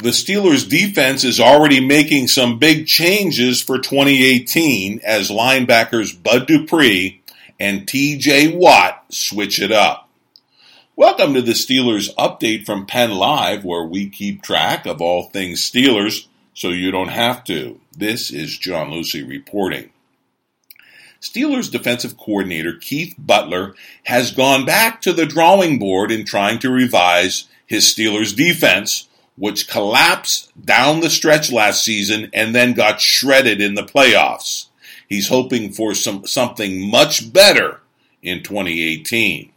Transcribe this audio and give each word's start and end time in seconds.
The 0.00 0.10
Steelers 0.10 0.68
defense 0.68 1.24
is 1.24 1.40
already 1.40 1.84
making 1.84 2.28
some 2.28 2.60
big 2.60 2.86
changes 2.86 3.60
for 3.60 3.80
2018 3.80 5.00
as 5.02 5.28
linebackers 5.28 6.22
Bud 6.22 6.46
Dupree 6.46 7.20
and 7.58 7.84
TJ 7.84 8.54
Watt 8.54 9.06
switch 9.08 9.60
it 9.60 9.72
up. 9.72 10.08
Welcome 10.94 11.34
to 11.34 11.42
the 11.42 11.50
Steelers 11.50 12.14
update 12.14 12.64
from 12.64 12.86
Penn 12.86 13.10
Live, 13.10 13.64
where 13.64 13.82
we 13.82 14.08
keep 14.08 14.40
track 14.40 14.86
of 14.86 15.02
all 15.02 15.24
things 15.24 15.68
Steelers 15.68 16.28
so 16.54 16.68
you 16.68 16.92
don't 16.92 17.08
have 17.08 17.42
to. 17.44 17.80
This 17.90 18.30
is 18.30 18.56
John 18.56 18.92
Lucy 18.92 19.24
reporting. 19.24 19.90
Steelers 21.20 21.68
defensive 21.68 22.16
coordinator 22.16 22.74
Keith 22.74 23.16
Butler 23.18 23.74
has 24.04 24.30
gone 24.30 24.64
back 24.64 25.02
to 25.02 25.12
the 25.12 25.26
drawing 25.26 25.80
board 25.80 26.12
in 26.12 26.24
trying 26.24 26.60
to 26.60 26.70
revise 26.70 27.48
his 27.66 27.82
Steelers 27.86 28.36
defense 28.36 29.07
which 29.38 29.68
collapsed 29.68 30.50
down 30.64 31.00
the 31.00 31.10
stretch 31.10 31.52
last 31.52 31.84
season 31.84 32.30
and 32.32 32.54
then 32.54 32.72
got 32.72 33.00
shredded 33.00 33.60
in 33.60 33.74
the 33.74 33.82
playoffs. 33.82 34.66
He's 35.08 35.28
hoping 35.28 35.72
for 35.72 35.94
some 35.94 36.26
something 36.26 36.90
much 36.90 37.32
better 37.32 37.80
in 38.22 38.42
2018. 38.42 39.52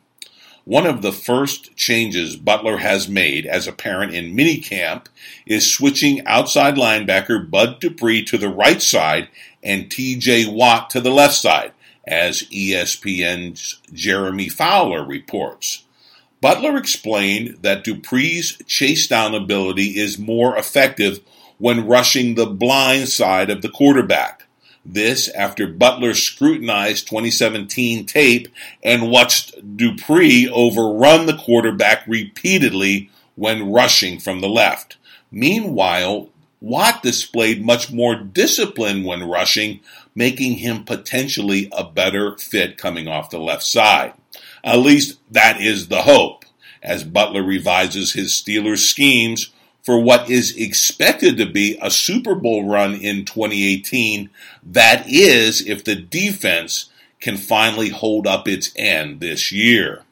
One 0.63 0.85
of 0.85 1.01
the 1.01 1.11
first 1.11 1.75
changes 1.75 2.35
Butler 2.35 2.77
has 2.77 3.09
made 3.09 3.47
as 3.47 3.67
apparent 3.67 4.13
in 4.13 4.35
minicamp 4.35 5.07
is 5.45 5.71
switching 5.71 6.25
outside 6.27 6.75
linebacker 6.75 7.49
Bud 7.49 7.79
Dupree 7.79 8.23
to 8.25 8.37
the 8.37 8.49
right 8.49 8.81
side 8.81 9.27
and 9.63 9.89
TJ 9.89 10.53
Watt 10.53 10.89
to 10.91 11.01
the 11.01 11.09
left 11.09 11.35
side, 11.35 11.73
as 12.05 12.43
ESPN's 12.43 13.79
Jeremy 13.93 14.49
Fowler 14.49 15.03
reports. 15.03 15.83
Butler 16.41 16.75
explained 16.75 17.59
that 17.61 17.83
Dupree's 17.83 18.57
chase 18.65 19.05
down 19.05 19.35
ability 19.35 19.99
is 19.99 20.17
more 20.17 20.57
effective 20.57 21.19
when 21.59 21.85
rushing 21.85 22.33
the 22.33 22.47
blind 22.47 23.09
side 23.09 23.51
of 23.51 23.61
the 23.61 23.69
quarterback. 23.69 24.47
This 24.83 25.29
after 25.29 25.67
Butler 25.67 26.15
scrutinized 26.15 27.07
2017 27.07 28.07
tape 28.07 28.47
and 28.83 29.11
watched 29.11 29.77
Dupree 29.77 30.49
overrun 30.49 31.27
the 31.27 31.37
quarterback 31.37 32.03
repeatedly 32.07 33.11
when 33.35 33.71
rushing 33.71 34.19
from 34.19 34.41
the 34.41 34.49
left. 34.49 34.97
Meanwhile, 35.31 36.29
Watt 36.59 37.03
displayed 37.03 37.63
much 37.63 37.91
more 37.91 38.15
discipline 38.15 39.03
when 39.03 39.23
rushing, 39.23 39.79
making 40.15 40.57
him 40.57 40.83
potentially 40.83 41.69
a 41.71 41.83
better 41.83 42.35
fit 42.37 42.77
coming 42.77 43.07
off 43.07 43.29
the 43.29 43.39
left 43.39 43.63
side. 43.63 44.13
At 44.63 44.79
least 44.79 45.19
that 45.31 45.59
is 45.59 45.87
the 45.87 46.03
hope, 46.03 46.45
as 46.83 47.03
Butler 47.03 47.43
revises 47.43 48.13
his 48.13 48.31
Steelers 48.31 48.79
schemes 48.79 49.51
for 49.81 49.99
what 49.99 50.29
is 50.29 50.55
expected 50.55 51.37
to 51.37 51.45
be 51.45 51.77
a 51.81 51.89
Super 51.89 52.35
Bowl 52.35 52.67
run 52.67 52.93
in 52.93 53.25
2018. 53.25 54.29
That 54.63 55.05
is, 55.07 55.67
if 55.67 55.83
the 55.83 55.95
defense 55.95 56.89
can 57.19 57.37
finally 57.37 57.89
hold 57.89 58.27
up 58.27 58.47
its 58.47 58.71
end 58.75 59.19
this 59.19 59.51
year. 59.51 60.03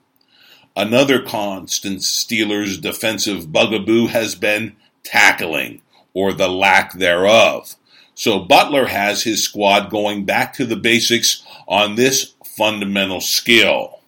Another 0.76 1.22
constant 1.22 2.00
Steelers 2.00 2.80
defensive 2.80 3.52
bugaboo 3.52 4.08
has 4.08 4.36
been 4.36 4.76
tackling, 5.04 5.82
or 6.14 6.34
the 6.34 6.48
lack 6.48 6.94
thereof. 6.94 7.76
So 8.16 8.40
Butler 8.40 8.88
has 8.88 9.24
his 9.24 9.44
squad 9.44 9.90
going 9.90 10.26
back 10.26 10.54
to 10.54 10.66
the 10.66 10.76
basics 10.76 11.44
on 11.68 11.96
this 11.96 12.34
fundamental 12.44 13.22
skill 13.22 13.99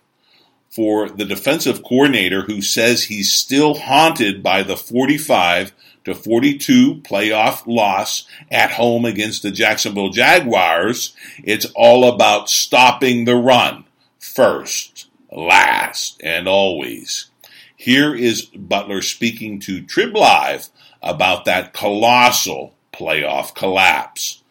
for 0.71 1.09
the 1.09 1.25
defensive 1.25 1.83
coordinator 1.83 2.43
who 2.43 2.61
says 2.61 3.03
he's 3.03 3.31
still 3.31 3.73
haunted 3.75 4.41
by 4.41 4.63
the 4.63 4.77
45 4.77 5.73
to 6.05 6.15
42 6.15 6.95
playoff 7.03 7.67
loss 7.67 8.25
at 8.49 8.71
home 8.71 9.03
against 9.03 9.43
the 9.43 9.51
Jacksonville 9.51 10.09
Jaguars. 10.09 11.13
It's 11.43 11.67
all 11.75 12.07
about 12.07 12.49
stopping 12.49 13.25
the 13.25 13.35
run 13.35 13.83
first, 14.17 15.09
last, 15.29 16.19
and 16.23 16.47
always. 16.47 17.27
Here 17.75 18.15
is 18.15 18.45
Butler 18.45 19.01
speaking 19.01 19.59
to 19.61 19.83
Trib 19.83 20.15
Live 20.15 20.69
about 21.01 21.45
that 21.45 21.73
colossal 21.73 22.75
playoff 22.93 23.53
collapse. 23.53 24.41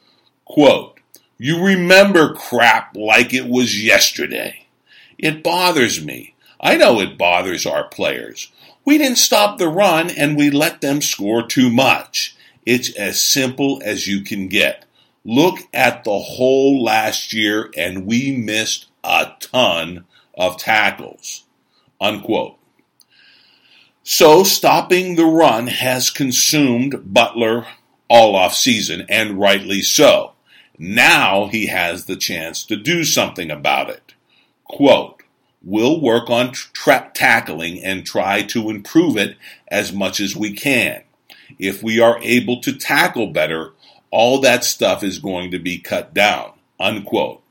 Quote, 0.44 1.00
You 1.38 1.64
remember 1.64 2.34
crap 2.34 2.94
like 2.94 3.32
it 3.32 3.46
was 3.46 3.82
yesterday. 3.82 4.59
It 5.22 5.42
bothers 5.42 6.04
me. 6.04 6.34
I 6.60 6.76
know 6.76 7.00
it 7.00 7.18
bothers 7.18 7.66
our 7.66 7.84
players. 7.84 8.50
We 8.84 8.98
didn't 8.98 9.18
stop 9.18 9.58
the 9.58 9.68
run 9.68 10.10
and 10.10 10.36
we 10.36 10.50
let 10.50 10.80
them 10.80 11.02
score 11.02 11.46
too 11.46 11.70
much. 11.70 12.36
It's 12.64 12.94
as 12.96 13.20
simple 13.20 13.80
as 13.84 14.06
you 14.06 14.22
can 14.22 14.48
get. 14.48 14.84
Look 15.24 15.58
at 15.74 16.04
the 16.04 16.18
whole 16.18 16.82
last 16.82 17.32
year 17.32 17.70
and 17.76 18.06
we 18.06 18.34
missed 18.34 18.86
a 19.04 19.32
ton 19.40 20.06
of 20.36 20.56
tackles. 20.56 21.44
Unquote. 22.00 22.56
So 24.02 24.42
stopping 24.42 25.16
the 25.16 25.26
run 25.26 25.66
has 25.66 26.08
consumed 26.08 27.12
Butler 27.12 27.66
all 28.08 28.34
off 28.34 28.54
season 28.54 29.04
and 29.08 29.38
rightly 29.38 29.82
so. 29.82 30.32
Now 30.78 31.46
he 31.48 31.66
has 31.66 32.06
the 32.06 32.16
chance 32.16 32.64
to 32.64 32.76
do 32.76 33.04
something 33.04 33.50
about 33.50 33.90
it. 33.90 34.09
Quote, 34.70 35.24
we'll 35.62 36.00
work 36.00 36.30
on 36.30 36.52
tra- 36.52 37.10
tackling 37.12 37.82
and 37.82 38.06
try 38.06 38.42
to 38.42 38.70
improve 38.70 39.16
it 39.16 39.36
as 39.68 39.92
much 39.92 40.20
as 40.20 40.36
we 40.36 40.52
can. 40.52 41.02
If 41.58 41.82
we 41.82 41.98
are 41.98 42.20
able 42.22 42.60
to 42.60 42.72
tackle 42.72 43.26
better, 43.26 43.72
all 44.12 44.40
that 44.40 44.62
stuff 44.62 45.02
is 45.02 45.18
going 45.18 45.50
to 45.50 45.58
be 45.58 45.78
cut 45.78 46.14
down. 46.14 46.52
Unquote. 46.78 47.42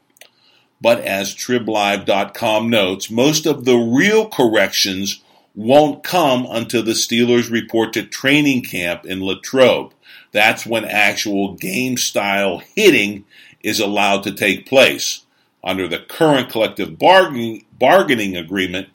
But 0.81 1.02
as 1.02 1.35
TribLive.com 1.35 2.69
notes, 2.69 3.12
most 3.12 3.46
of 3.46 3.66
the 3.66 3.75
real 3.75 4.30
corrections 4.30 5.22
won't 5.53 6.01
come 6.01 6.47
until 6.50 6.84
the 6.84 6.94
Steelers 6.94 7.51
report 7.51 7.91
to 7.94 8.03
training 8.03 8.63
camp 8.63 9.06
in 9.06 9.22
Latrobe. 9.22 9.94
That's 10.31 10.66
when 10.66 10.86
actual 10.86 11.56
game 11.56 11.97
style 11.97 12.59
hitting 12.59 13.25
is 13.62 13.81
allowed 13.81 14.24
to 14.24 14.31
take 14.31 14.69
place. 14.69 15.25
Under 15.64 15.88
the 15.88 16.00
current 16.00 16.50
collective 16.50 16.97
bargaining, 16.97 17.66
bargaining 17.78 18.38
agreement, 18.38 18.90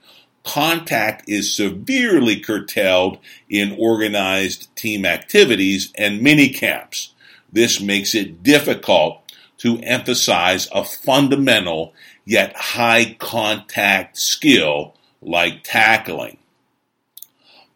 contact 0.44 1.28
is 1.28 1.54
severely 1.54 2.40
curtailed 2.40 3.18
in 3.48 3.76
organized 3.78 4.74
team 4.76 5.04
activities 5.04 5.92
and 5.96 6.22
mini 6.22 6.48
camps. 6.48 7.12
This 7.52 7.80
makes 7.80 8.14
it 8.14 8.42
difficult 8.42 9.20
to 9.58 9.78
emphasize 9.80 10.68
a 10.72 10.84
fundamental 10.84 11.92
yet 12.24 12.56
high 12.56 13.16
contact 13.18 14.18
skill 14.18 14.94
like 15.20 15.62
tackling. 15.64 16.38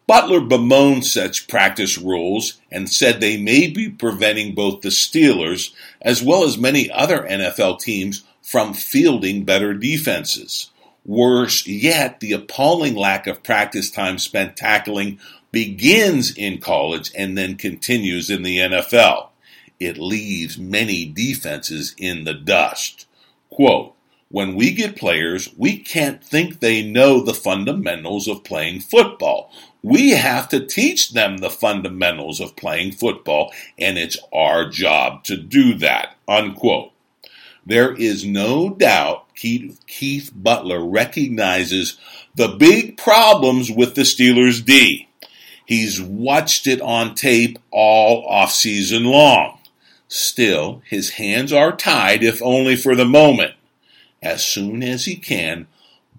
Butler 0.07 0.41
bemoaned 0.41 1.05
such 1.05 1.47
practice 1.47 1.97
rules 1.97 2.59
and 2.71 2.89
said 2.89 3.21
they 3.21 3.37
may 3.37 3.67
be 3.67 3.89
preventing 3.89 4.55
both 4.55 4.81
the 4.81 4.89
Steelers 4.89 5.71
as 6.01 6.23
well 6.23 6.43
as 6.43 6.57
many 6.57 6.89
other 6.89 7.27
NFL 7.29 7.79
teams 7.79 8.23
from 8.49 8.73
fielding 8.73 9.43
better 9.43 9.75
defenses. 9.75 10.71
Worse 11.05 11.67
yet, 11.67 12.19
the 12.19 12.31
appalling 12.31 12.95
lack 12.95 13.27
of 13.27 13.43
practice 13.43 13.91
time 13.91 14.17
spent 14.17 14.57
tackling 14.57 15.19
begins 15.51 16.35
in 16.35 16.59
college 16.59 17.11
and 17.15 17.37
then 17.37 17.57
continues 17.57 18.31
in 18.31 18.41
the 18.41 18.57
NFL. 18.57 19.27
It 19.79 19.99
leaves 19.99 20.57
many 20.57 21.05
defenses 21.05 21.93
in 21.99 22.23
the 22.23 22.33
dust. 22.33 23.05
Quote, 23.51 23.93
when 24.29 24.55
we 24.55 24.71
get 24.71 24.95
players, 24.95 25.53
we 25.55 25.77
can't 25.77 26.23
think 26.23 26.59
they 26.59 26.83
know 26.83 27.21
the 27.21 27.35
fundamentals 27.35 28.27
of 28.27 28.43
playing 28.43 28.79
football. 28.79 29.51
We 29.83 30.11
have 30.11 30.49
to 30.49 30.65
teach 30.65 31.11
them 31.11 31.37
the 31.37 31.51
fundamentals 31.51 32.39
of 32.39 32.55
playing 32.55 32.93
football, 32.93 33.53
and 33.77 33.99
it's 33.99 34.17
our 34.33 34.67
job 34.67 35.23
to 35.25 35.37
do 35.37 35.75
that. 35.75 36.15
Unquote. 36.27 36.93
There 37.69 37.93
is 37.93 38.25
no 38.25 38.71
doubt 38.71 39.35
Keith, 39.35 39.79
Keith 39.85 40.31
Butler 40.33 40.83
recognizes 40.83 41.99
the 42.33 42.47
big 42.47 42.97
problems 42.97 43.69
with 43.69 43.93
the 43.93 44.01
Steelers 44.01 44.65
D. 44.65 45.07
He's 45.67 46.01
watched 46.01 46.65
it 46.65 46.81
on 46.81 47.13
tape 47.13 47.59
all 47.69 48.25
off 48.27 48.51
season 48.51 49.03
long. 49.03 49.59
Still, 50.07 50.81
his 50.89 51.11
hands 51.11 51.53
are 51.53 51.71
tied, 51.71 52.23
if 52.23 52.41
only 52.41 52.75
for 52.75 52.95
the 52.95 53.05
moment. 53.05 53.53
As 54.19 54.43
soon 54.43 54.81
as 54.81 55.05
he 55.05 55.15
can, 55.15 55.67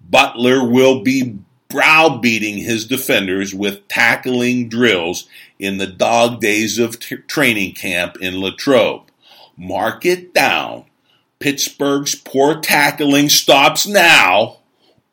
Butler 0.09 0.65
will 0.65 1.01
be 1.01 1.37
browbeating 1.67 2.59
his 2.59 2.87
defenders 2.87 3.53
with 3.53 3.89
tackling 3.89 4.69
drills 4.69 5.27
in 5.59 5.79
the 5.79 5.87
dog 5.87 6.39
days 6.39 6.79
of 6.79 6.97
t- 6.97 7.17
training 7.17 7.73
camp 7.73 8.15
in 8.21 8.39
Latrobe. 8.39 9.01
Mark 9.57 10.05
it 10.05 10.33
down. 10.33 10.85
Pittsburgh's 11.41 12.15
poor 12.15 12.61
tackling 12.61 13.27
stops 13.27 13.85
now, 13.87 14.59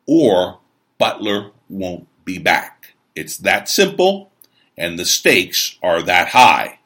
or 0.05 0.59
Butler 0.97 1.51
won't 1.67 2.07
be 2.23 2.37
back. 2.37 2.93
It's 3.15 3.37
that 3.37 3.67
simple, 3.67 4.31
and 4.77 4.97
the 4.97 5.05
stakes 5.05 5.77
are 5.83 6.01
that 6.03 6.29
high. 6.29 6.79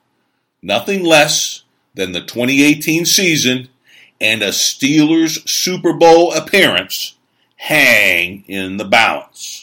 Nothing 0.62 1.04
less 1.04 1.64
than 1.94 2.14
the 2.14 2.22
2018 2.22 3.06
season 3.06 3.68
and 4.20 4.42
a 4.42 4.50
Steelers 4.50 5.48
Super 5.48 5.94
Bowl 5.94 6.34
appearance 6.34 7.18
hang 7.58 8.46
in 8.48 8.78
the 8.78 8.86
balance. 8.86 9.63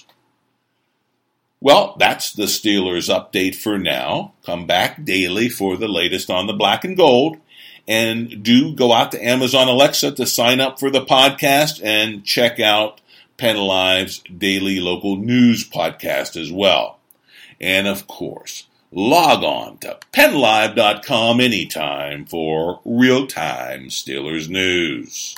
Well, 1.61 1.95
that's 1.99 2.33
the 2.33 2.45
Steelers 2.45 3.15
update 3.15 3.55
for 3.55 3.79
now. 3.79 4.33
Come 4.45 4.67
back 4.67 5.05
daily 5.05 5.51
for 5.51 5.77
the 5.77 5.89
latest 5.89 6.31
on 6.31 6.47
the 6.47 6.55
black 6.55 6.85
and 6.85 6.97
gold. 6.97 7.37
And 7.87 8.43
do 8.43 8.75
go 8.75 8.93
out 8.93 9.13
to 9.13 9.23
Amazon 9.25 9.69
Alexa 9.69 10.13
to 10.13 10.27
sign 10.27 10.61
up 10.61 10.79
for 10.79 10.91
the 10.91 11.05
podcast 11.05 11.83
and 11.83 12.25
check 12.25 12.61
out 12.61 13.01
Penn 13.37 13.57
Live's 13.57 14.21
daily 14.21 14.81
local 14.81 15.17
news 15.17 15.69
podcast 15.69 16.41
as 16.41 16.53
well. 16.53 16.99
And 17.61 17.87
of 17.87 18.07
course, 18.07 18.67
log 18.91 19.43
on 19.43 19.79
to 19.79 19.99
pennlive.com 20.13 21.41
anytime 21.41 22.25
for 22.25 22.81
real 22.85 23.27
time 23.27 23.89
Steelers 23.89 24.49
news. 24.49 25.37